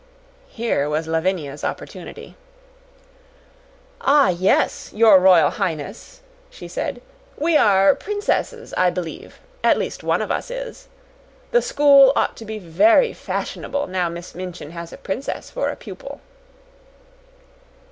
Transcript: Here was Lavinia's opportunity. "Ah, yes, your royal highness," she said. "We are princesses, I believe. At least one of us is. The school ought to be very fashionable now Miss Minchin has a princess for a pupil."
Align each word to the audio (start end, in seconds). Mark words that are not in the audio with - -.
Here 0.49 0.89
was 0.89 1.05
Lavinia's 1.07 1.63
opportunity. 1.63 2.35
"Ah, 4.01 4.29
yes, 4.29 4.91
your 4.93 5.19
royal 5.19 5.51
highness," 5.51 6.21
she 6.49 6.67
said. 6.67 7.03
"We 7.37 7.55
are 7.55 7.93
princesses, 7.93 8.73
I 8.75 8.89
believe. 8.89 9.39
At 9.63 9.77
least 9.77 10.03
one 10.03 10.23
of 10.23 10.31
us 10.31 10.49
is. 10.49 10.87
The 11.51 11.61
school 11.61 12.13
ought 12.15 12.35
to 12.37 12.45
be 12.45 12.57
very 12.57 13.13
fashionable 13.13 13.85
now 13.85 14.09
Miss 14.09 14.33
Minchin 14.33 14.71
has 14.71 14.91
a 14.91 14.97
princess 14.97 15.51
for 15.51 15.69
a 15.69 15.75
pupil." 15.75 16.19